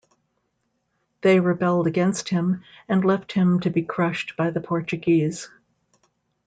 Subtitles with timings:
[1.21, 5.47] They rebelled against him and left him to be crushed by the Portuguese.